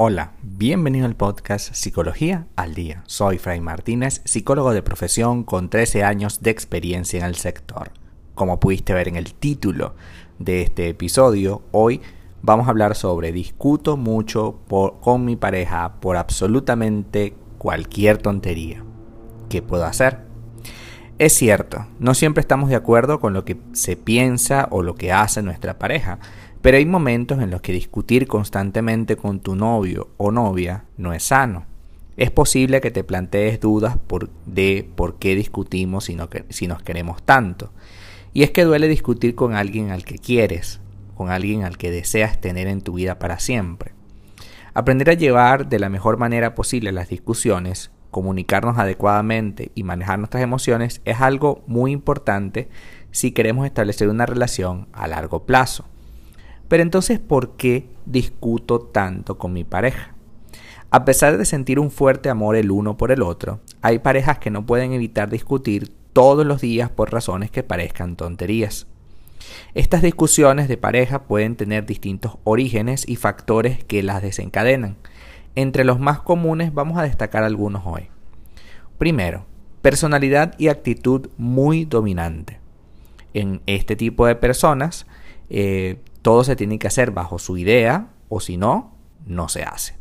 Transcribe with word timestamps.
Hola, 0.00 0.30
bienvenido 0.42 1.06
al 1.06 1.16
podcast 1.16 1.74
Psicología 1.74 2.46
al 2.54 2.72
Día. 2.72 3.02
Soy 3.08 3.36
Fray 3.38 3.60
Martínez, 3.60 4.22
psicólogo 4.24 4.72
de 4.72 4.80
profesión 4.80 5.42
con 5.42 5.70
13 5.70 6.04
años 6.04 6.40
de 6.40 6.50
experiencia 6.50 7.18
en 7.18 7.26
el 7.26 7.34
sector. 7.34 7.90
Como 8.36 8.60
pudiste 8.60 8.94
ver 8.94 9.08
en 9.08 9.16
el 9.16 9.34
título 9.34 9.96
de 10.38 10.62
este 10.62 10.88
episodio, 10.88 11.62
hoy 11.72 12.00
vamos 12.42 12.68
a 12.68 12.70
hablar 12.70 12.94
sobre 12.94 13.32
discuto 13.32 13.96
mucho 13.96 14.60
con 15.00 15.24
mi 15.24 15.34
pareja 15.34 15.94
por 16.00 16.16
absolutamente 16.16 17.34
cualquier 17.58 18.18
tontería. 18.18 18.84
¿Qué 19.48 19.62
puedo 19.62 19.84
hacer? 19.84 20.28
Es 21.18 21.32
cierto, 21.32 21.88
no 21.98 22.14
siempre 22.14 22.40
estamos 22.40 22.68
de 22.68 22.76
acuerdo 22.76 23.18
con 23.18 23.32
lo 23.32 23.44
que 23.44 23.56
se 23.72 23.96
piensa 23.96 24.68
o 24.70 24.84
lo 24.84 24.94
que 24.94 25.10
hace 25.10 25.42
nuestra 25.42 25.76
pareja, 25.76 26.20
pero 26.62 26.76
hay 26.76 26.86
momentos 26.86 27.40
en 27.40 27.50
los 27.50 27.60
que 27.60 27.72
discutir 27.72 28.26
constantemente 28.26 29.16
con 29.16 29.40
tu 29.40 29.54
novio 29.54 30.08
o 30.16 30.30
novia 30.30 30.84
no 30.96 31.12
es 31.12 31.24
sano. 31.24 31.66
Es 32.16 32.32
posible 32.32 32.80
que 32.80 32.90
te 32.90 33.04
plantees 33.04 33.60
dudas 33.60 33.96
de 34.44 34.90
por 34.96 35.18
qué 35.18 35.36
discutimos 35.36 36.04
si, 36.04 36.16
si 36.48 36.66
nos 36.66 36.82
queremos 36.82 37.22
tanto. 37.22 37.72
Y 38.32 38.42
es 38.42 38.50
que 38.50 38.64
duele 38.64 38.88
discutir 38.88 39.36
con 39.36 39.54
alguien 39.54 39.90
al 39.90 40.04
que 40.04 40.18
quieres, 40.18 40.80
con 41.14 41.30
alguien 41.30 41.62
al 41.62 41.78
que 41.78 41.92
deseas 41.92 42.40
tener 42.40 42.66
en 42.66 42.80
tu 42.80 42.94
vida 42.94 43.18
para 43.18 43.38
siempre. 43.38 43.92
Aprender 44.74 45.10
a 45.10 45.14
llevar 45.14 45.68
de 45.68 45.78
la 45.78 45.88
mejor 45.88 46.18
manera 46.18 46.54
posible 46.54 46.92
las 46.92 47.08
discusiones, 47.08 47.90
comunicarnos 48.10 48.78
adecuadamente 48.78 49.70
y 49.74 49.82
manejar 49.82 50.18
nuestras 50.18 50.42
emociones 50.42 51.00
es 51.04 51.20
algo 51.20 51.62
muy 51.66 51.92
importante 51.92 52.68
si 53.10 53.32
queremos 53.32 53.66
establecer 53.66 54.08
una 54.08 54.26
relación 54.26 54.88
a 54.92 55.06
largo 55.06 55.46
plazo. 55.46 55.84
Pero 56.68 56.82
entonces, 56.82 57.18
¿por 57.18 57.56
qué 57.56 57.88
discuto 58.06 58.80
tanto 58.80 59.38
con 59.38 59.52
mi 59.52 59.64
pareja? 59.64 60.14
A 60.90 61.04
pesar 61.04 61.36
de 61.36 61.44
sentir 61.44 61.78
un 61.78 61.90
fuerte 61.90 62.30
amor 62.30 62.56
el 62.56 62.70
uno 62.70 62.96
por 62.96 63.10
el 63.10 63.22
otro, 63.22 63.60
hay 63.82 63.98
parejas 63.98 64.38
que 64.38 64.50
no 64.50 64.64
pueden 64.64 64.92
evitar 64.92 65.28
discutir 65.28 65.92
todos 66.12 66.46
los 66.46 66.60
días 66.60 66.90
por 66.90 67.12
razones 67.12 67.50
que 67.50 67.62
parezcan 67.62 68.16
tonterías. 68.16 68.86
Estas 69.74 70.02
discusiones 70.02 70.68
de 70.68 70.76
pareja 70.76 71.24
pueden 71.24 71.56
tener 71.56 71.86
distintos 71.86 72.38
orígenes 72.44 73.08
y 73.08 73.16
factores 73.16 73.84
que 73.84 74.02
las 74.02 74.22
desencadenan. 74.22 74.96
Entre 75.54 75.84
los 75.84 76.00
más 76.00 76.20
comunes 76.20 76.72
vamos 76.72 76.98
a 76.98 77.02
destacar 77.02 77.44
algunos 77.44 77.82
hoy. 77.84 78.08
Primero, 78.96 79.46
personalidad 79.82 80.54
y 80.58 80.68
actitud 80.68 81.28
muy 81.36 81.84
dominante. 81.84 82.60
En 83.34 83.60
este 83.66 83.94
tipo 83.94 84.26
de 84.26 84.34
personas, 84.34 85.06
eh, 85.50 85.98
todo 86.22 86.44
se 86.44 86.56
tiene 86.56 86.78
que 86.78 86.88
hacer 86.88 87.10
bajo 87.10 87.38
su 87.38 87.56
idea 87.56 88.10
o 88.28 88.40
si 88.40 88.56
no, 88.56 88.94
no 89.26 89.48
se 89.48 89.62
hace. 89.62 89.96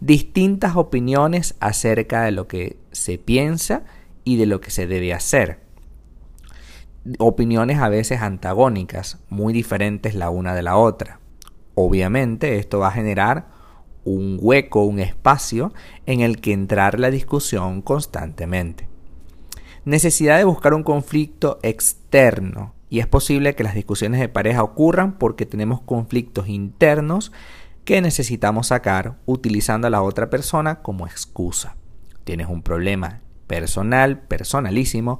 Distintas 0.00 0.76
opiniones 0.76 1.54
acerca 1.60 2.22
de 2.22 2.32
lo 2.32 2.46
que 2.46 2.78
se 2.92 3.18
piensa 3.18 3.84
y 4.24 4.36
de 4.36 4.46
lo 4.46 4.60
que 4.60 4.70
se 4.70 4.86
debe 4.86 5.14
hacer. 5.14 5.60
Opiniones 7.18 7.78
a 7.78 7.88
veces 7.88 8.20
antagónicas, 8.22 9.18
muy 9.28 9.52
diferentes 9.52 10.14
la 10.14 10.30
una 10.30 10.54
de 10.54 10.62
la 10.62 10.76
otra. 10.76 11.20
Obviamente 11.74 12.58
esto 12.58 12.78
va 12.78 12.88
a 12.88 12.92
generar 12.92 13.48
un 14.04 14.38
hueco, 14.40 14.84
un 14.84 15.00
espacio 15.00 15.72
en 16.06 16.20
el 16.20 16.40
que 16.40 16.52
entrar 16.52 16.98
la 17.00 17.10
discusión 17.10 17.82
constantemente. 17.82 18.88
Necesidad 19.84 20.38
de 20.38 20.44
buscar 20.44 20.74
un 20.74 20.82
conflicto 20.82 21.58
externo 21.62 22.74
y 22.94 23.00
es 23.00 23.08
posible 23.08 23.56
que 23.56 23.64
las 23.64 23.74
discusiones 23.74 24.20
de 24.20 24.28
pareja 24.28 24.62
ocurran 24.62 25.18
porque 25.18 25.46
tenemos 25.46 25.80
conflictos 25.80 26.48
internos 26.48 27.32
que 27.84 28.00
necesitamos 28.00 28.68
sacar 28.68 29.16
utilizando 29.26 29.88
a 29.88 29.90
la 29.90 30.00
otra 30.00 30.30
persona 30.30 30.76
como 30.76 31.08
excusa. 31.08 31.74
Tienes 32.22 32.46
un 32.46 32.62
problema 32.62 33.20
personal, 33.48 34.20
personalísimo, 34.20 35.18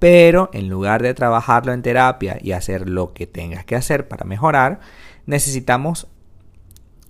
pero 0.00 0.50
en 0.52 0.68
lugar 0.68 1.00
de 1.00 1.14
trabajarlo 1.14 1.72
en 1.72 1.82
terapia 1.82 2.38
y 2.42 2.50
hacer 2.50 2.88
lo 2.88 3.12
que 3.12 3.28
tengas 3.28 3.64
que 3.64 3.76
hacer 3.76 4.08
para 4.08 4.24
mejorar, 4.24 4.80
necesitamos 5.24 6.08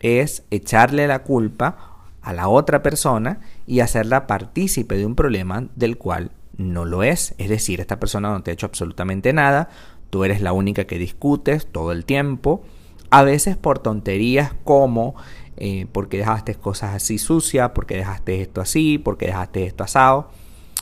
es 0.00 0.44
echarle 0.50 1.06
la 1.06 1.20
culpa 1.20 2.02
a 2.20 2.34
la 2.34 2.48
otra 2.48 2.82
persona 2.82 3.40
y 3.66 3.80
hacerla 3.80 4.26
partícipe 4.26 4.94
de 4.94 5.06
un 5.06 5.14
problema 5.14 5.68
del 5.74 5.96
cual 5.96 6.32
no 6.56 6.84
lo 6.84 7.02
es. 7.02 7.34
Es 7.38 7.48
decir, 7.48 7.80
esta 7.80 7.98
persona 7.98 8.30
no 8.30 8.42
te 8.42 8.50
ha 8.50 8.54
hecho 8.54 8.66
absolutamente 8.66 9.32
nada, 9.32 9.68
Tú 10.12 10.24
eres 10.24 10.42
la 10.42 10.52
única 10.52 10.84
que 10.84 10.98
discutes 10.98 11.66
todo 11.66 11.90
el 11.90 12.04
tiempo, 12.04 12.62
a 13.08 13.22
veces 13.22 13.56
por 13.56 13.78
tonterías 13.78 14.52
como 14.62 15.14
eh, 15.56 15.86
porque 15.90 16.18
dejaste 16.18 16.54
cosas 16.54 16.94
así 16.94 17.16
sucias, 17.16 17.70
porque 17.74 17.96
dejaste 17.96 18.42
esto 18.42 18.60
así, 18.60 18.98
porque 18.98 19.28
dejaste 19.28 19.64
esto 19.64 19.84
asado. 19.84 20.28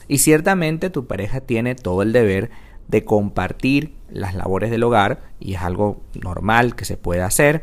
Y 0.08 0.18
ciertamente 0.18 0.90
tu 0.90 1.06
pareja 1.06 1.40
tiene 1.40 1.76
todo 1.76 2.02
el 2.02 2.12
deber 2.12 2.50
de 2.88 3.04
compartir 3.04 3.94
las 4.10 4.34
labores 4.34 4.68
del 4.68 4.82
hogar 4.82 5.22
y 5.38 5.54
es 5.54 5.60
algo 5.62 6.02
normal 6.20 6.74
que 6.74 6.84
se 6.84 6.96
puede 6.96 7.22
hacer, 7.22 7.62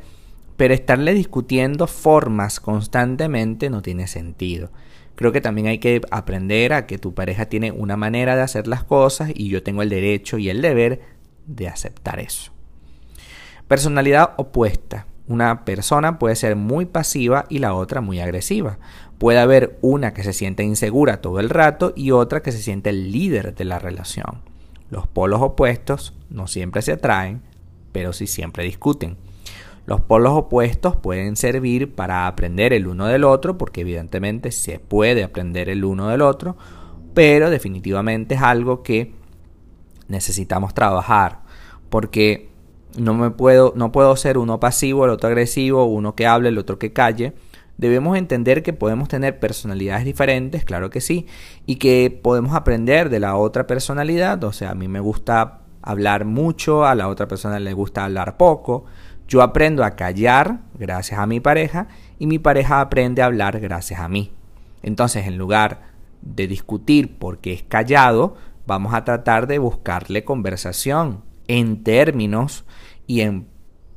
pero 0.55 0.73
estarle 0.73 1.13
discutiendo 1.13 1.85
formas 1.85 2.61
constantemente 2.61 3.69
no 3.69 3.81
tiene 3.81 4.07
sentido. 4.07 4.71
Creo 5.15 5.33
que 5.33 5.41
también 5.41 5.67
hay 5.67 5.79
que 5.79 5.99
aprender 6.11 6.71
a 6.71 6.85
que 6.85 6.97
tu 6.97 7.13
pareja 7.13 7.47
tiene 7.47 7.71
una 7.71 7.97
manera 7.97 8.37
de 8.37 8.43
hacer 8.43 8.67
las 8.67 8.85
cosas 8.85 9.31
y 9.33 9.49
yo 9.49 9.63
tengo 9.63 9.81
el 9.81 9.89
derecho 9.89 10.37
y 10.37 10.49
el 10.49 10.61
deber 10.61 11.16
de 11.47 11.67
aceptar 11.67 12.19
eso. 12.19 12.51
Personalidad 13.67 14.33
opuesta. 14.37 15.07
Una 15.27 15.65
persona 15.65 16.19
puede 16.19 16.35
ser 16.35 16.55
muy 16.55 16.85
pasiva 16.85 17.45
y 17.49 17.59
la 17.59 17.73
otra 17.73 17.99
muy 17.99 18.19
agresiva. 18.19 18.77
Puede 19.17 19.39
haber 19.39 19.77
una 19.81 20.13
que 20.13 20.23
se 20.23 20.31
siente 20.31 20.63
insegura 20.63 21.21
todo 21.21 21.39
el 21.39 21.49
rato 21.49 21.91
y 21.95 22.11
otra 22.11 22.41
que 22.41 22.51
se 22.51 22.61
siente 22.61 22.91
el 22.91 23.11
líder 23.11 23.55
de 23.55 23.65
la 23.65 23.79
relación. 23.79 24.41
Los 24.89 25.07
polos 25.07 25.41
opuestos 25.41 26.13
no 26.29 26.47
siempre 26.47 26.81
se 26.81 26.93
atraen, 26.93 27.41
pero 27.91 28.13
sí 28.13 28.27
siempre 28.27 28.63
discuten. 28.63 29.17
Los 29.85 30.01
polos 30.01 30.33
opuestos 30.33 30.95
pueden 30.95 31.35
servir 31.35 31.93
para 31.95 32.27
aprender 32.27 32.71
el 32.73 32.87
uno 32.87 33.07
del 33.07 33.23
otro, 33.23 33.57
porque 33.57 33.81
evidentemente 33.81 34.51
se 34.51 34.79
puede 34.79 35.23
aprender 35.23 35.69
el 35.69 35.83
uno 35.83 36.09
del 36.09 36.21
otro, 36.21 36.57
pero 37.13 37.49
definitivamente 37.49 38.35
es 38.35 38.41
algo 38.41 38.83
que 38.83 39.13
necesitamos 40.07 40.73
trabajar, 40.73 41.41
porque 41.89 42.49
no 42.97 43.13
me 43.13 43.29
puedo, 43.29 43.73
no 43.75 43.91
puedo 43.91 44.15
ser 44.15 44.37
uno 44.37 44.59
pasivo, 44.59 45.05
el 45.05 45.11
otro 45.11 45.27
agresivo, 45.27 45.85
uno 45.85 46.15
que 46.15 46.27
hable, 46.27 46.49
el 46.49 46.57
otro 46.57 46.79
que 46.79 46.93
calle. 46.93 47.33
Debemos 47.77 48.17
entender 48.17 48.63
que 48.63 48.73
podemos 48.73 49.07
tener 49.07 49.39
personalidades 49.39 50.03
diferentes, 50.03 50.65
claro 50.65 50.89
que 50.89 50.99
sí, 50.99 51.27
y 51.65 51.75
que 51.75 52.19
podemos 52.23 52.55
aprender 52.55 53.09
de 53.09 53.19
la 53.19 53.35
otra 53.35 53.67
personalidad, 53.67 54.43
o 54.43 54.51
sea, 54.51 54.71
a 54.71 54.75
mí 54.75 54.87
me 54.87 54.99
gusta 54.99 55.59
hablar 55.87 56.25
mucho, 56.25 56.85
a 56.85 56.95
la 56.95 57.07
otra 57.07 57.27
persona 57.27 57.59
le 57.59 57.73
gusta 57.73 58.03
hablar 58.03 58.35
poco. 58.35 58.85
Yo 59.27 59.41
aprendo 59.41 59.83
a 59.83 59.91
callar 59.91 60.59
gracias 60.77 61.19
a 61.19 61.27
mi 61.27 61.39
pareja 61.39 61.87
y 62.19 62.27
mi 62.27 62.39
pareja 62.39 62.81
aprende 62.81 63.21
a 63.21 63.25
hablar 63.25 63.59
gracias 63.59 63.99
a 63.99 64.09
mí. 64.09 64.33
Entonces, 64.83 65.27
en 65.27 65.37
lugar 65.37 65.81
de 66.21 66.47
discutir 66.47 67.17
porque 67.17 67.53
es 67.53 67.63
callado, 67.63 68.35
vamos 68.67 68.93
a 68.93 69.05
tratar 69.05 69.47
de 69.47 69.57
buscarle 69.59 70.25
conversación 70.25 71.23
en 71.47 71.83
términos 71.83 72.65
y 73.07 73.21
en 73.21 73.47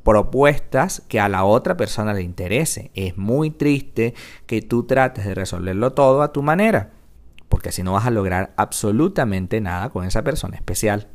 propuestas 0.03 1.03
que 1.07 1.19
a 1.19 1.29
la 1.29 1.43
otra 1.43 1.77
persona 1.77 2.13
le 2.13 2.23
interese. 2.23 2.89
Es 2.95 3.17
muy 3.17 3.51
triste 3.51 4.15
que 4.47 4.61
tú 4.61 4.83
trates 4.83 5.25
de 5.25 5.35
resolverlo 5.35 5.91
todo 5.91 6.21
a 6.21 6.31
tu 6.31 6.41
manera, 6.41 6.91
porque 7.49 7.69
así 7.69 7.83
no 7.83 7.93
vas 7.93 8.07
a 8.07 8.11
lograr 8.11 8.53
absolutamente 8.55 9.61
nada 9.61 9.89
con 9.89 10.05
esa 10.05 10.23
persona 10.23 10.55
especial. 10.55 11.09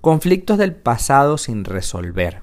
Conflictos 0.00 0.56
del 0.56 0.74
pasado 0.74 1.36
sin 1.36 1.64
resolver. 1.64 2.42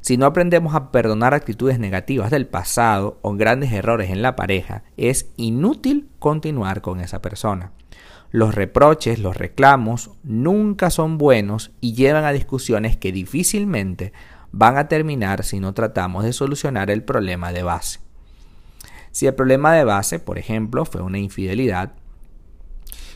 Si 0.00 0.16
no 0.16 0.26
aprendemos 0.26 0.74
a 0.74 0.90
perdonar 0.90 1.34
actitudes 1.34 1.78
negativas 1.78 2.30
del 2.30 2.46
pasado 2.46 3.18
o 3.22 3.34
grandes 3.34 3.72
errores 3.72 4.10
en 4.10 4.22
la 4.22 4.34
pareja, 4.34 4.82
es 4.96 5.30
inútil 5.36 6.08
continuar 6.18 6.80
con 6.80 7.00
esa 7.00 7.22
persona. 7.22 7.72
Los 8.32 8.54
reproches, 8.54 9.18
los 9.18 9.36
reclamos 9.36 10.10
nunca 10.22 10.90
son 10.90 11.18
buenos 11.18 11.70
y 11.80 11.92
llevan 11.92 12.24
a 12.24 12.32
discusiones 12.32 12.96
que 12.96 13.12
difícilmente 13.12 14.12
van 14.50 14.78
a 14.78 14.88
terminar 14.88 15.44
si 15.44 15.60
no 15.60 15.74
tratamos 15.74 16.24
de 16.24 16.32
solucionar 16.32 16.90
el 16.90 17.04
problema 17.04 17.52
de 17.52 17.62
base. 17.62 18.00
Si 19.10 19.26
el 19.26 19.34
problema 19.34 19.74
de 19.74 19.84
base, 19.84 20.18
por 20.18 20.38
ejemplo, 20.38 20.86
fue 20.86 21.02
una 21.02 21.18
infidelidad, 21.18 21.92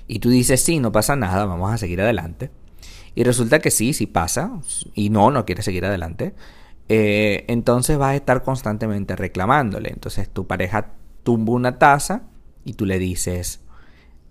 y 0.06 0.18
tú 0.18 0.28
dices, 0.28 0.62
sí, 0.62 0.78
no 0.78 0.92
pasa 0.92 1.16
nada, 1.16 1.46
vamos 1.46 1.72
a 1.72 1.78
seguir 1.78 2.00
adelante, 2.02 2.50
y 3.14 3.24
resulta 3.24 3.58
que 3.60 3.70
sí, 3.70 3.94
sí 3.94 4.06
pasa, 4.06 4.60
y 4.94 5.08
no, 5.08 5.30
no 5.30 5.46
quieres 5.46 5.64
seguir 5.64 5.86
adelante, 5.86 6.34
eh, 6.88 7.44
entonces 7.48 7.98
vas 7.98 8.10
a 8.10 8.16
estar 8.16 8.42
constantemente 8.42 9.16
reclamándole. 9.16 9.90
Entonces 9.90 10.28
tu 10.28 10.46
pareja 10.46 10.92
tumba 11.22 11.52
una 11.52 11.78
taza 11.78 12.24
y 12.64 12.74
tú 12.74 12.84
le 12.84 12.98
dices, 12.98 13.60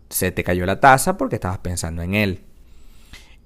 se 0.10 0.32
te 0.32 0.44
cayó 0.44 0.66
la 0.66 0.80
taza 0.80 1.18
porque 1.18 1.36
estabas 1.36 1.60
pensando 1.60 2.02
en 2.02 2.14
él. 2.14 2.44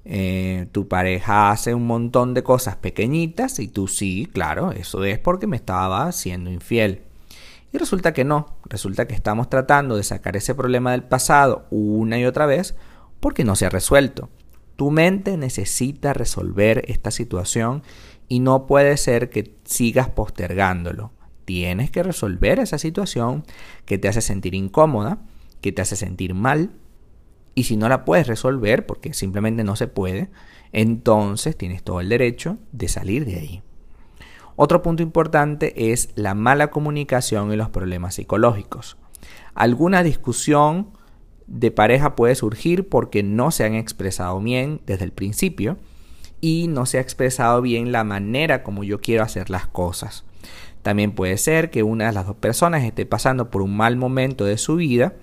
Eh, 0.06 0.67
tu 0.71 0.88
pareja 0.88 1.51
hace 1.51 1.73
un 1.73 1.85
montón 1.85 2.33
de 2.33 2.41
cosas 2.41 2.77
pequeñitas 2.77 3.59
y 3.59 3.67
tú 3.67 3.88
sí, 3.88 4.27
claro, 4.31 4.71
eso 4.71 5.03
es 5.03 5.19
porque 5.19 5.47
me 5.47 5.57
estaba 5.57 6.11
siendo 6.11 6.50
infiel. 6.50 7.03
Y 7.71 7.77
resulta 7.77 8.13
que 8.13 8.23
no, 8.23 8.57
resulta 8.65 9.07
que 9.07 9.13
estamos 9.13 9.50
tratando 9.50 9.95
de 9.95 10.03
sacar 10.03 10.35
ese 10.35 10.56
problema 10.56 10.91
del 10.91 11.03
pasado 11.03 11.67
una 11.69 12.17
y 12.17 12.25
otra 12.25 12.45
vez 12.45 12.75
porque 13.19 13.44
no 13.44 13.56
se 13.56 13.65
ha 13.65 13.69
resuelto. 13.69 14.29
Tu 14.75 14.89
mente 14.89 15.38
necesita 15.38 16.13
resolver 16.13 16.85
esta 16.88 17.11
situación 17.11 17.83
y 18.27 18.39
no 18.39 18.65
puede 18.65 18.95
ser 18.97 19.29
que 19.29 19.56
sigas 19.65 20.09
postergándolo. 20.09 21.11
Tienes 21.45 21.91
que 21.91 22.01
resolver 22.01 22.59
esa 22.59 22.77
situación 22.77 23.44
que 23.85 23.97
te 23.97 24.07
hace 24.07 24.21
sentir 24.21 24.56
incómoda, 24.56 25.19
que 25.61 25.71
te 25.71 25.81
hace 25.81 25.95
sentir 25.95 26.33
mal. 26.33 26.71
Y 27.56 27.63
si 27.63 27.77
no 27.77 27.89
la 27.89 28.06
puedes 28.06 28.27
resolver, 28.27 28.85
porque 28.85 29.13
simplemente 29.13 29.63
no 29.63 29.75
se 29.75 29.88
puede, 29.88 30.29
entonces 30.71 31.57
tienes 31.57 31.83
todo 31.83 32.00
el 32.00 32.09
derecho 32.09 32.57
de 32.71 32.88
salir 32.88 33.25
de 33.25 33.35
ahí. 33.35 33.63
Otro 34.56 34.81
punto 34.81 35.03
importante 35.03 35.91
es 35.91 36.09
la 36.15 36.33
mala 36.33 36.69
comunicación 36.69 37.51
y 37.51 37.56
los 37.56 37.69
problemas 37.69 38.15
psicológicos. 38.15 38.97
Alguna 39.56 40.03
discusión 40.03 40.89
de 41.47 41.71
pareja 41.71 42.15
puede 42.15 42.35
surgir 42.35 42.88
porque 42.88 43.23
no 43.23 43.51
se 43.51 43.63
han 43.63 43.73
expresado 43.73 44.39
bien 44.39 44.81
desde 44.85 45.06
el 45.06 45.11
principio 45.11 45.77
y 46.41 46.67
no 46.67 46.85
se 46.85 46.97
ha 46.97 47.01
expresado 47.01 47.61
bien 47.61 47.91
la 47.91 48.03
manera 48.03 48.63
como 48.63 48.83
yo 48.83 49.00
quiero 49.01 49.23
hacer 49.23 49.50
las 49.50 49.67
cosas. 49.67 50.25
También 50.81 51.11
puede 51.11 51.38
ser 51.38 51.69
que 51.69 51.83
una 51.83 52.07
de 52.07 52.13
las 52.13 52.27
dos 52.27 52.35
personas 52.35 52.83
esté 52.83 53.06
pasando 53.06 53.50
por 53.50 53.61
un 53.61 53.75
mal 53.75 53.97
momento 53.97 54.45
de 54.45 54.57
su 54.57 54.75
vida 54.75 55.13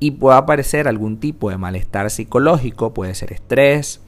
y 0.00 0.12
pueda 0.12 0.38
aparecer 0.38 0.88
algún 0.88 1.18
tipo 1.18 1.50
de 1.50 1.58
malestar 1.58 2.10
psicológico, 2.10 2.94
puede 2.94 3.14
ser 3.14 3.32
estrés, 3.32 4.00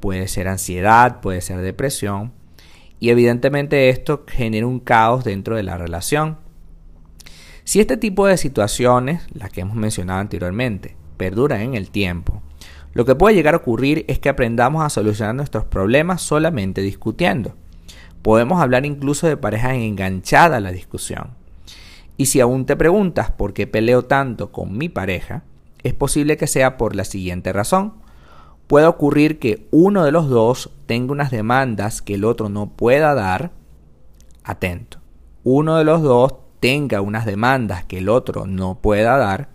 puede 0.00 0.28
ser 0.28 0.48
ansiedad, 0.48 1.20
puede 1.20 1.40
ser 1.40 1.60
depresión 1.60 2.32
y 2.98 3.10
evidentemente 3.10 3.88
esto 3.88 4.24
genera 4.26 4.66
un 4.66 4.80
caos 4.80 5.24
dentro 5.24 5.56
de 5.56 5.62
la 5.62 5.76
relación. 5.76 6.38
Si 7.64 7.80
este 7.80 7.96
tipo 7.96 8.26
de 8.26 8.36
situaciones, 8.36 9.26
las 9.32 9.50
que 9.50 9.62
hemos 9.62 9.76
mencionado 9.76 10.20
anteriormente, 10.20 10.96
perduran 11.16 11.60
en 11.60 11.74
el 11.74 11.90
tiempo, 11.90 12.42
lo 12.92 13.04
que 13.04 13.14
puede 13.14 13.34
llegar 13.34 13.54
a 13.54 13.58
ocurrir 13.58 14.04
es 14.08 14.18
que 14.18 14.28
aprendamos 14.28 14.84
a 14.84 14.88
solucionar 14.88 15.34
nuestros 15.34 15.64
problemas 15.64 16.22
solamente 16.22 16.80
discutiendo. 16.80 17.54
Podemos 18.22 18.60
hablar 18.62 18.86
incluso 18.86 19.26
de 19.26 19.36
parejas 19.36 19.74
enganchadas 19.74 20.56
a 20.56 20.60
la 20.60 20.72
discusión. 20.72 21.30
Y 22.16 22.26
si 22.26 22.40
aún 22.40 22.66
te 22.66 22.76
preguntas 22.76 23.30
por 23.30 23.52
qué 23.52 23.66
peleo 23.66 24.04
tanto 24.04 24.52
con 24.52 24.76
mi 24.76 24.88
pareja, 24.88 25.44
es 25.82 25.94
posible 25.94 26.36
que 26.36 26.46
sea 26.46 26.76
por 26.76 26.96
la 26.96 27.04
siguiente 27.04 27.52
razón 27.52 28.06
puede 28.66 28.86
ocurrir 28.86 29.38
que 29.38 29.66
uno 29.70 30.04
de 30.04 30.12
los 30.12 30.28
dos 30.28 30.70
tenga 30.86 31.12
unas 31.12 31.30
demandas 31.30 32.02
que 32.02 32.14
el 32.14 32.24
otro 32.24 32.48
no 32.48 32.70
pueda 32.70 33.14
dar. 33.14 33.52
Atento. 34.44 34.98
Uno 35.44 35.76
de 35.76 35.84
los 35.84 36.02
dos 36.02 36.34
tenga 36.60 37.00
unas 37.00 37.26
demandas 37.26 37.84
que 37.84 37.98
el 37.98 38.08
otro 38.08 38.46
no 38.46 38.78
pueda 38.80 39.16
dar. 39.16 39.50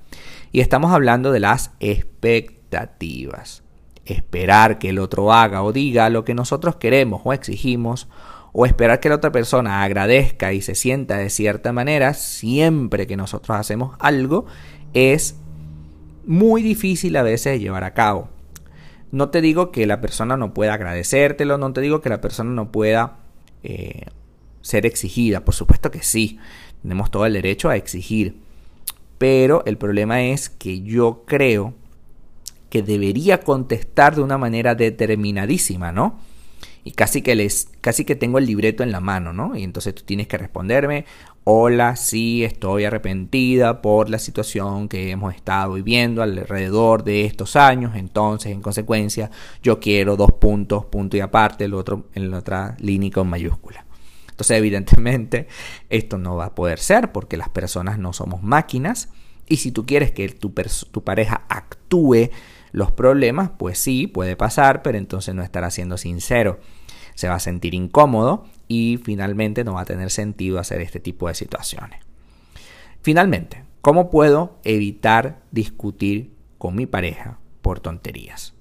Y 0.51 0.61
estamos 0.61 0.91
hablando 0.91 1.31
de 1.31 1.39
las 1.39 1.71
expectativas. 1.79 3.63
Esperar 4.05 4.79
que 4.79 4.89
el 4.89 4.99
otro 4.99 5.31
haga 5.31 5.63
o 5.63 5.71
diga 5.71 6.09
lo 6.09 6.25
que 6.25 6.33
nosotros 6.33 6.75
queremos 6.77 7.21
o 7.23 7.33
exigimos. 7.33 8.07
O 8.53 8.65
esperar 8.65 8.99
que 8.99 9.09
la 9.09 9.15
otra 9.15 9.31
persona 9.31 9.83
agradezca 9.83 10.53
y 10.53 10.61
se 10.61 10.75
sienta 10.75 11.17
de 11.17 11.29
cierta 11.29 11.71
manera 11.71 12.13
siempre 12.13 13.07
que 13.07 13.15
nosotros 13.15 13.57
hacemos 13.57 13.95
algo 13.99 14.45
es 14.93 15.35
muy 16.25 16.61
difícil 16.61 17.15
a 17.15 17.23
veces 17.23 17.59
llevar 17.59 17.83
a 17.83 17.93
cabo. 17.93 18.29
No 19.11 19.29
te 19.29 19.41
digo 19.41 19.71
que 19.71 19.85
la 19.85 20.01
persona 20.01 20.37
no 20.37 20.53
pueda 20.53 20.73
agradecértelo, 20.73 21.57
no 21.57 21.73
te 21.73 21.81
digo 21.81 22.01
que 22.01 22.09
la 22.09 22.21
persona 22.21 22.51
no 22.51 22.71
pueda 22.71 23.17
eh, 23.63 24.05
ser 24.61 24.85
exigida. 24.85 25.43
Por 25.43 25.53
supuesto 25.53 25.91
que 25.91 26.03
sí, 26.03 26.39
tenemos 26.81 27.11
todo 27.11 27.25
el 27.25 27.33
derecho 27.33 27.69
a 27.69 27.75
exigir. 27.75 28.37
Pero 29.17 29.63
el 29.65 29.77
problema 29.77 30.23
es 30.23 30.49
que 30.49 30.81
yo 30.81 31.23
creo 31.25 31.73
que 32.69 32.81
debería 32.81 33.41
contestar 33.41 34.15
de 34.15 34.21
una 34.21 34.37
manera 34.37 34.75
determinadísima, 34.75 35.91
¿no? 35.91 36.19
Y 36.83 36.91
casi 36.91 37.21
que 37.21 37.35
les, 37.35 37.69
casi 37.79 38.05
que 38.05 38.15
tengo 38.15 38.39
el 38.39 38.45
libreto 38.45 38.81
en 38.81 38.91
la 38.91 38.99
mano, 38.99 39.33
¿no? 39.33 39.55
Y 39.55 39.63
entonces 39.63 39.93
tú 39.93 40.03
tienes 40.03 40.27
que 40.27 40.37
responderme, 40.37 41.05
Hola, 41.43 41.95
sí, 41.95 42.43
estoy 42.43 42.85
arrepentida 42.85 43.81
por 43.81 44.11
la 44.11 44.19
situación 44.19 44.87
que 44.87 45.09
hemos 45.09 45.33
estado 45.33 45.73
viviendo 45.73 46.21
alrededor 46.21 47.03
de 47.03 47.25
estos 47.25 47.55
años. 47.55 47.95
Entonces, 47.95 48.51
en 48.51 48.61
consecuencia, 48.61 49.31
yo 49.63 49.79
quiero 49.79 50.15
dos 50.17 50.33
puntos, 50.33 50.85
punto 50.85 51.17
y 51.17 51.19
aparte, 51.19 51.65
el 51.65 51.73
otro 51.73 52.05
en 52.13 52.29
la 52.29 52.37
otra 52.37 52.77
línea 52.79 53.09
con 53.09 53.27
mayúscula. 53.27 53.87
Entonces, 54.29 54.55
evidentemente, 54.55 55.47
esto 55.89 56.19
no 56.19 56.35
va 56.35 56.45
a 56.45 56.55
poder 56.55 56.77
ser 56.77 57.11
porque 57.11 57.37
las 57.37 57.49
personas 57.49 57.97
no 57.97 58.13
somos 58.13 58.43
máquinas. 58.43 59.09
Y 59.47 59.57
si 59.57 59.71
tú 59.71 59.87
quieres 59.87 60.11
que 60.11 60.29
tu, 60.29 60.53
tu 60.91 61.03
pareja 61.03 61.45
actúe 61.49 62.29
los 62.71 62.91
problemas, 62.91 63.51
pues 63.57 63.77
sí, 63.77 64.07
puede 64.07 64.35
pasar, 64.35 64.81
pero 64.81 64.97
entonces 64.97 65.35
no 65.35 65.43
estará 65.43 65.69
siendo 65.71 65.97
sincero 65.97 66.59
se 67.15 67.27
va 67.27 67.35
a 67.35 67.39
sentir 67.39 67.73
incómodo 67.73 68.45
y 68.67 68.99
finalmente 69.03 69.63
no 69.63 69.73
va 69.73 69.81
a 69.81 69.85
tener 69.85 70.09
sentido 70.11 70.59
hacer 70.59 70.81
este 70.81 70.99
tipo 70.99 71.27
de 71.27 71.35
situaciones. 71.35 71.99
Finalmente, 73.01 73.63
¿cómo 73.81 74.09
puedo 74.09 74.57
evitar 74.63 75.41
discutir 75.51 76.33
con 76.57 76.75
mi 76.75 76.85
pareja 76.85 77.39
por 77.61 77.79
tonterías? 77.79 78.53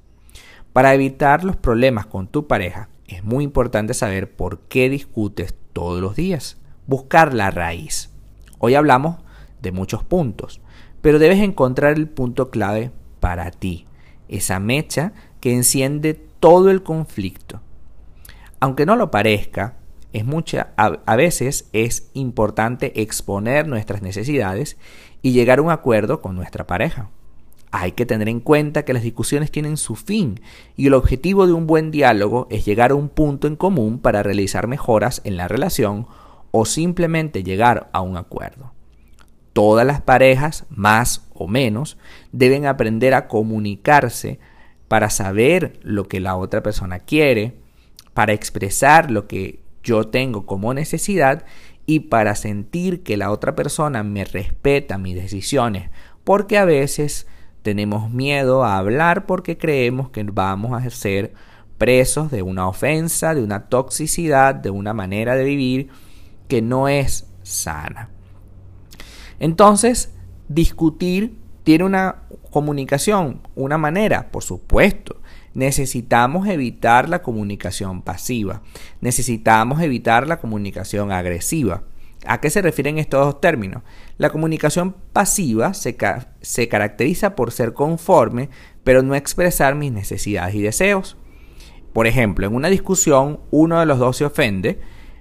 Para 0.73 0.95
evitar 0.95 1.45
los 1.45 1.57
problemas 1.57 2.07
con 2.07 2.29
tu 2.29 2.47
pareja, 2.47 2.89
es 3.07 3.25
muy 3.25 3.45
importante 3.45 3.95
saber 3.95 4.35
por 4.35 4.61
qué 4.69 4.89
discutes 4.89 5.55
todos 5.73 6.01
los 6.01 6.15
días. 6.15 6.59
Buscar 6.87 7.35
la 7.35 7.51
raíz. 7.51 8.11
Hoy 8.59 8.75
hablamos 8.75 9.17
de 9.61 9.73
muchos 9.73 10.05
puntos, 10.05 10.61
pero 11.01 11.19
debes 11.19 11.39
encontrar 11.41 11.95
el 11.95 12.09
punto 12.09 12.51
clave 12.51 12.91
para 13.21 13.51
ti, 13.51 13.87
esa 14.31 14.59
mecha 14.61 15.13
que 15.41 15.53
enciende 15.53 16.15
todo 16.15 16.71
el 16.71 16.83
conflicto 16.83 17.61
aunque 18.61 18.87
no 18.87 18.95
lo 18.95 19.11
parezca, 19.11 19.77
es 20.13 20.25
mucha, 20.25 20.73
a, 20.77 21.17
veces 21.17 21.69
es 21.73 22.11
importante 22.15 23.01
exponer 23.01 23.67
nuestras 23.67 24.03
necesidades 24.03 24.77
y 25.23 25.33
llegar 25.33 25.59
a 25.59 25.63
un 25.63 25.71
acuerdo 25.71 26.21
con 26.21 26.37
nuestra 26.37 26.67
pareja. 26.67 27.09
Hay 27.71 27.93
que 27.93 28.07
tener 28.07 28.29
en 28.29 28.41
cuenta 28.41 28.85
que 28.85 28.93
las 28.93 29.05
discusiones 29.05 29.51
tienen 29.51 29.77
su 29.77 29.95
fin 29.95 30.41
y 30.77 30.89
el 30.89 30.95
objetivo 30.95 31.47
de 31.47 31.53
un 31.53 31.67
buen 31.67 31.91
diálogo 31.93 32.49
es 32.51 32.65
llegar 32.65 32.91
a 32.91 32.97
un 32.97 33.09
punto 33.09 33.47
en 33.47 33.55
común 33.55 34.01
para 34.01 34.25
realizar 34.25 34.67
mejoras 34.67 35.21
en 35.25 35.37
la 35.37 35.47
relación 35.47 36.07
o 36.51 36.65
simplemente 36.65 37.45
llegar 37.45 37.89
a 37.93 38.01
un 38.01 38.17
acuerdo. 38.17 38.73
Todas 39.61 39.87
las 39.87 40.01
parejas, 40.01 40.65
más 40.71 41.29
o 41.35 41.47
menos, 41.47 41.99
deben 42.33 42.65
aprender 42.65 43.13
a 43.13 43.29
comunicarse 43.29 44.41
para 44.89 45.11
saber 45.11 45.79
lo 45.83 46.09
que 46.09 46.19
la 46.19 46.35
otra 46.35 46.63
persona 46.63 47.01
quiere, 47.01 47.59
para 48.15 48.33
expresar 48.33 49.11
lo 49.11 49.27
que 49.27 49.61
yo 49.83 50.09
tengo 50.09 50.47
como 50.47 50.73
necesidad 50.73 51.45
y 51.85 52.01
para 52.01 52.37
sentir 52.37 53.03
que 53.03 53.19
la 53.19 53.31
otra 53.31 53.55
persona 53.55 54.03
me 54.03 54.25
respeta 54.25 54.97
mis 54.97 55.15
decisiones, 55.15 55.91
porque 56.25 56.57
a 56.57 56.65
veces 56.65 57.27
tenemos 57.61 58.11
miedo 58.11 58.65
a 58.65 58.79
hablar 58.79 59.27
porque 59.27 59.59
creemos 59.59 60.09
que 60.09 60.23
vamos 60.23 60.73
a 60.73 60.89
ser 60.89 61.35
presos 61.77 62.31
de 62.31 62.41
una 62.41 62.67
ofensa, 62.67 63.35
de 63.35 63.45
una 63.45 63.69
toxicidad, 63.69 64.55
de 64.55 64.71
una 64.71 64.95
manera 64.95 65.35
de 65.35 65.45
vivir 65.45 65.91
que 66.49 66.63
no 66.63 66.89
es 66.89 67.27
sana. 67.43 68.09
Entonces, 69.41 70.13
discutir 70.49 71.37
tiene 71.65 71.85
una 71.85 72.23
comunicación, 72.51 73.41
una 73.55 73.79
manera, 73.79 74.31
por 74.31 74.43
supuesto, 74.43 75.21
necesitamos 75.55 76.49
evitar 76.49 77.09
la 77.09 77.23
comunicación 77.23 78.03
pasiva, 78.03 78.63
necesitamos 79.01 79.83
evitar 79.83 80.27
la 80.29 80.41
comunicación 80.41 81.11
agresiva. 81.13 81.85
¿A 82.27 82.41
qué 82.41 82.51
se 82.51 82.61
refieren 82.61 82.99
estos 82.99 83.25
dos 83.25 83.41
términos? 83.41 83.83
La 84.19 84.31
comunicación 84.31 84.95
pasiva 85.13 85.73
se, 85.73 85.97
se, 86.43 86.69
caracteriza 86.69 87.35
por 87.35 87.51
ser 87.51 87.73
conforme, 87.73 88.51
pero 88.85 89.03
no 89.03 89.15
expresar 89.15 89.75
mis 89.75 89.91
necesidades 89.91 90.55
y 90.55 90.61
deseos. 90.61 91.17
Por 91.95 92.07
ejemplo, 92.07 92.47
en 92.47 92.55
una 92.55 92.69
discusión 92.69 93.41
uno 93.51 93.81
de 93.81 93.87
los 93.87 93.99
dos 93.99 94.19
se 94.19 94.27
ofende, 94.27 94.79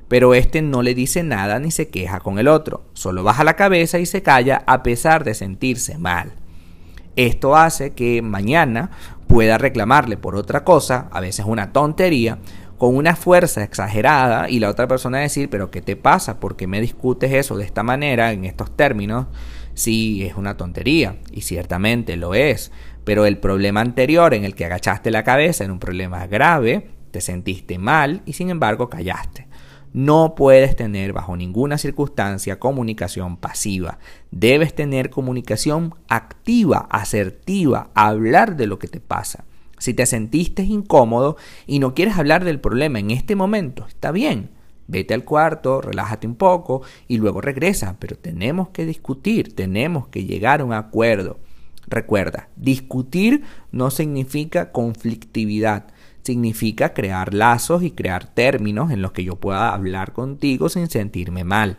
pero 0.09 0.33
este 0.33 0.61
no 0.61 0.81
le 0.81 0.93
dice 0.93 1.23
nada 1.23 1.59
ni 1.59 1.71
se 1.71 1.87
queja 1.87 2.19
con 2.19 2.39
el 2.39 2.49
otro, 2.49 2.83
solo 2.93 3.23
baja 3.23 3.45
la 3.45 3.55
cabeza 3.55 3.99
y 3.99 4.05
se 4.05 4.21
calla 4.21 4.63
a 4.67 4.83
pesar 4.83 5.23
de 5.23 5.33
sentirse 5.33 5.97
mal. 5.97 6.33
Esto 7.15 7.55
hace 7.55 7.91
que 7.91 8.21
mañana 8.21 8.91
pueda 9.27 9.57
reclamarle 9.57 10.17
por 10.17 10.35
otra 10.35 10.63
cosa, 10.63 11.07
a 11.11 11.21
veces 11.21 11.45
una 11.45 11.71
tontería, 11.71 12.39
con 12.77 12.95
una 12.95 13.15
fuerza 13.15 13.63
exagerada 13.63 14.49
y 14.49 14.59
la 14.59 14.69
otra 14.69 14.87
persona 14.87 15.19
decir, 15.19 15.49
pero 15.49 15.69
¿qué 15.69 15.81
te 15.81 15.95
pasa? 15.95 16.39
¿Por 16.39 16.55
qué 16.55 16.65
me 16.65 16.81
discutes 16.81 17.33
eso 17.33 17.57
de 17.57 17.65
esta 17.65 17.83
manera, 17.83 18.31
en 18.31 18.45
estos 18.45 18.75
términos? 18.75 19.27
Sí, 19.73 20.23
es 20.25 20.35
una 20.35 20.57
tontería, 20.57 21.17
y 21.31 21.41
ciertamente 21.41 22.15
lo 22.15 22.33
es, 22.33 22.71
pero 23.03 23.25
el 23.25 23.37
problema 23.37 23.81
anterior 23.81 24.33
en 24.33 24.45
el 24.45 24.55
que 24.55 24.65
agachaste 24.65 25.11
la 25.11 25.23
cabeza 25.23 25.65
era 25.65 25.73
un 25.73 25.79
problema 25.79 26.25
grave, 26.25 26.89
te 27.11 27.21
sentiste 27.21 27.77
mal 27.77 28.21
y 28.25 28.33
sin 28.33 28.49
embargo 28.49 28.89
callaste. 28.89 29.48
No 29.93 30.35
puedes 30.35 30.75
tener 30.75 31.13
bajo 31.13 31.35
ninguna 31.35 31.77
circunstancia 31.77 32.59
comunicación 32.59 33.37
pasiva. 33.37 33.97
Debes 34.31 34.75
tener 34.75 35.09
comunicación 35.09 35.95
activa, 36.07 36.87
asertiva, 36.91 37.89
hablar 37.95 38.55
de 38.55 38.67
lo 38.67 38.77
que 38.77 38.87
te 38.87 38.99
pasa. 38.99 39.45
Si 39.79 39.93
te 39.93 40.05
sentiste 40.05 40.63
incómodo 40.63 41.37
y 41.65 41.79
no 41.79 41.95
quieres 41.95 42.17
hablar 42.17 42.43
del 42.43 42.59
problema 42.59 42.99
en 42.99 43.11
este 43.11 43.35
momento, 43.35 43.87
está 43.87 44.11
bien. 44.11 44.51
Vete 44.87 45.13
al 45.13 45.23
cuarto, 45.23 45.81
relájate 45.81 46.27
un 46.27 46.35
poco 46.35 46.81
y 47.07 47.17
luego 47.17 47.41
regresa, 47.41 47.95
pero 47.99 48.17
tenemos 48.17 48.69
que 48.69 48.85
discutir, 48.85 49.55
tenemos 49.55 50.07
que 50.07 50.25
llegar 50.25 50.61
a 50.61 50.65
un 50.65 50.73
acuerdo. 50.73 51.39
Recuerda, 51.87 52.49
discutir 52.55 53.43
no 53.71 53.89
significa 53.89 54.71
conflictividad, 54.71 55.87
significa 56.29 56.93
crear 56.93 57.33
lazos 57.33 57.81
y 57.81 57.89
crear 57.89 58.27
términos 58.27 58.91
en 58.91 59.01
los 59.01 59.13
que 59.13 59.23
yo 59.23 59.37
pueda 59.37 59.73
hablar 59.73 60.13
contigo 60.13 60.69
sin 60.69 60.87
sentirme 60.87 61.43
mal. 61.43 61.77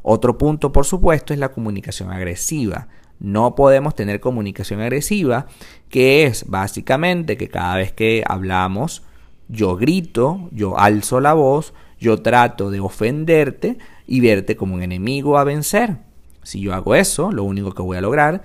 Otro 0.00 0.38
punto, 0.38 0.72
por 0.72 0.86
supuesto, 0.86 1.34
es 1.34 1.38
la 1.38 1.52
comunicación 1.52 2.10
agresiva. 2.10 2.88
No 3.18 3.54
podemos 3.54 3.94
tener 3.94 4.20
comunicación 4.20 4.80
agresiva, 4.80 5.48
que 5.90 6.24
es 6.24 6.48
básicamente 6.48 7.36
que 7.36 7.48
cada 7.48 7.76
vez 7.76 7.92
que 7.92 8.24
hablamos, 8.26 9.02
yo 9.48 9.76
grito, 9.76 10.48
yo 10.50 10.78
alzo 10.78 11.20
la 11.20 11.34
voz, 11.34 11.74
yo 12.00 12.22
trato 12.22 12.70
de 12.70 12.80
ofenderte 12.80 13.76
y 14.06 14.20
verte 14.20 14.56
como 14.56 14.76
un 14.76 14.82
enemigo 14.82 15.36
a 15.36 15.44
vencer. 15.44 15.98
Si 16.42 16.60
yo 16.60 16.72
hago 16.72 16.94
eso, 16.94 17.32
lo 17.32 17.44
único 17.44 17.74
que 17.74 17.82
voy 17.82 17.98
a 17.98 18.00
lograr 18.00 18.44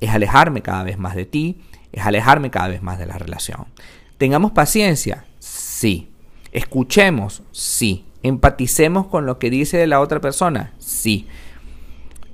es 0.00 0.10
alejarme 0.10 0.62
cada 0.62 0.82
vez 0.82 0.98
más 0.98 1.14
de 1.14 1.26
ti, 1.26 1.60
es 1.92 2.04
alejarme 2.04 2.50
cada 2.50 2.66
vez 2.66 2.82
más 2.82 2.98
de 2.98 3.06
la 3.06 3.18
relación. 3.18 3.66
¿Tengamos 4.24 4.52
paciencia? 4.52 5.26
Sí. 5.38 6.10
¿Escuchemos? 6.50 7.42
Sí. 7.52 8.06
¿Empaticemos 8.22 9.06
con 9.06 9.26
lo 9.26 9.38
que 9.38 9.50
dice 9.50 9.86
la 9.86 10.00
otra 10.00 10.22
persona? 10.22 10.72
Sí. 10.78 11.26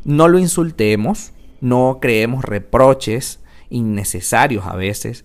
No 0.05 0.29
lo 0.29 0.39
insultemos, 0.39 1.33
no 1.61 1.99
creemos 2.01 2.45
reproches 2.45 3.41
innecesarios 3.71 4.67
a 4.67 4.77
veces. 4.77 5.25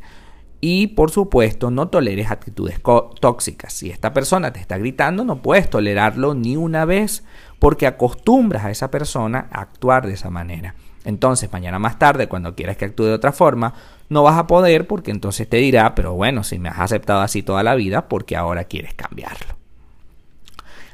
Y 0.60 0.88
por 0.88 1.12
supuesto, 1.12 1.70
no 1.70 1.90
toleres 1.90 2.32
actitudes 2.32 2.82
tóxicas. 3.20 3.72
Si 3.72 3.92
esta 3.92 4.12
persona 4.12 4.52
te 4.52 4.60
está 4.60 4.80
gritando, 4.80 5.24
no 5.24 5.44
puedes 5.44 5.70
tolerarlo 5.70 6.34
ni 6.34 6.58
una 6.58 6.86
vez 6.86 7.24
porque 7.60 7.86
acostumbras 7.86 8.66
a 8.66 8.72
esa 8.72 8.90
persona 8.90 9.50
a 9.52 9.62
actuar 9.62 10.08
de 10.08 10.14
esa 10.14 10.32
manera. 10.32 10.74
Entonces, 11.06 11.54
mañana 11.54 11.80
más 11.80 11.98
tarde, 12.00 12.28
cuando 12.28 12.56
quieras 12.56 12.76
que 12.78 12.86
actúe 12.86 13.06
de 13.06 13.14
otra 13.14 13.32
forma, 13.32 13.76
no 14.10 14.24
vas 14.24 14.38
a 14.38 14.48
poder 14.48 14.88
porque 14.88 15.12
entonces 15.12 15.48
te 15.48 15.58
dirá, 15.58 15.94
pero 15.96 16.14
bueno, 16.14 16.44
si 16.44 16.60
me 16.60 16.68
has 16.70 16.80
aceptado 16.80 17.22
así 17.22 17.44
toda 17.44 17.64
la 17.64 17.76
vida, 17.76 18.10
porque 18.10 18.36
ahora 18.36 18.66
quieres 18.66 18.96
cambiarlo. 18.96 19.56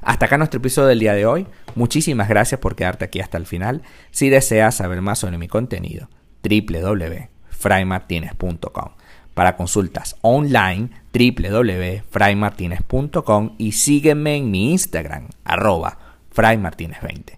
Hasta 0.02 0.26
acá 0.26 0.38
nuestro 0.38 0.58
episodio 0.60 0.90
del 0.90 1.00
día 1.00 1.14
de 1.14 1.26
hoy. 1.26 1.48
Muchísimas 1.76 2.28
gracias 2.28 2.60
por 2.60 2.76
quedarte 2.76 3.06
aquí 3.06 3.22
hasta 3.22 3.38
el 3.38 3.46
final. 3.46 3.84
Si 4.12 4.28
deseas 4.30 4.76
saber 4.76 5.02
más 5.02 5.20
sobre 5.20 5.38
mi 5.38 5.48
contenido, 5.48 6.10
www.fraymartinez.com. 6.44 8.90
Para 9.34 9.56
consultas 9.56 10.18
online, 10.22 10.90
www.fraymartinez.com 11.14 13.56
y 13.58 13.72
sígueme 13.72 14.36
en 14.36 14.52
mi 14.52 14.72
Instagram, 14.72 15.30
arroba 15.46 15.98
fraymartinez20. 16.36 17.38